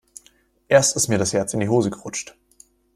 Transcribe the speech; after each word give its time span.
Erst 0.67 0.95
ist 0.95 1.09
mir 1.09 1.19
das 1.19 1.31
Herz 1.31 1.53
in 1.53 1.59
die 1.59 1.69
Hose 1.69 1.91
gerutscht. 1.91 2.35